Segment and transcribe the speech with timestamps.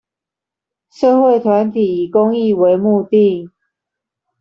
[0.89, 3.51] 社會團體以公益為目的